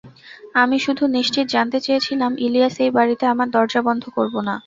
[0.55, 4.53] আমি শুধু নিশ্চিত জানতে চেয়েছিলাম ইলিয়াস, এই বাড়িতে আমরা দরজা বন্ধ করব না।